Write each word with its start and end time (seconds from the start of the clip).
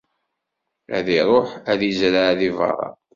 Ad 0.97 1.07
iruḥ, 1.17 1.49
ad 1.71 1.77
t-izreɛ 1.81 2.29
di 2.39 2.49
berra. 2.57 2.89